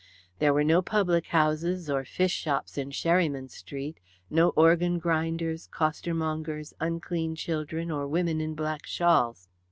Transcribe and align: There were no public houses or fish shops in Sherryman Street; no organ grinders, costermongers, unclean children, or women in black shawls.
There 0.39 0.51
were 0.51 0.63
no 0.63 0.81
public 0.81 1.27
houses 1.27 1.87
or 1.87 2.03
fish 2.05 2.31
shops 2.33 2.75
in 2.75 2.89
Sherryman 2.89 3.49
Street; 3.51 3.99
no 4.31 4.49
organ 4.57 4.97
grinders, 4.97 5.67
costermongers, 5.67 6.73
unclean 6.79 7.35
children, 7.35 7.91
or 7.91 8.07
women 8.07 8.41
in 8.41 8.55
black 8.55 8.87
shawls. 8.87 9.47